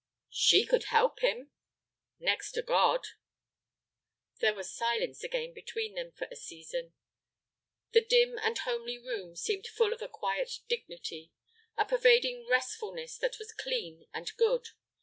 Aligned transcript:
"She 0.33 0.65
could 0.65 0.85
help 0.85 1.19
him." 1.19 1.51
"Next 2.17 2.53
to 2.53 2.63
God." 2.63 3.01
There 4.39 4.55
was 4.55 4.73
silence 4.75 5.23
again 5.23 5.53
between 5.53 5.93
them 5.93 6.11
for 6.11 6.27
a 6.31 6.35
season. 6.35 6.95
The 7.91 8.03
dim 8.03 8.39
and 8.39 8.57
homely 8.57 8.97
room 8.97 9.35
seemed 9.35 9.67
full 9.67 9.93
of 9.93 10.01
a 10.01 10.07
quiet 10.09 10.61
dignity, 10.67 11.33
a 11.77 11.85
pervading 11.85 12.47
restfulness 12.47 13.15
that 13.19 13.37
was 13.37 13.53
clean 13.53 14.07
and 14.11 14.35
good. 14.37 14.69